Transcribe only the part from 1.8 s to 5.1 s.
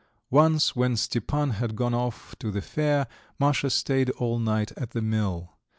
off to the fair, Masha stayed all night at the